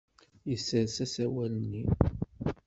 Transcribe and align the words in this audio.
Yessers 0.49 0.95
asawal-nni. 1.05 1.83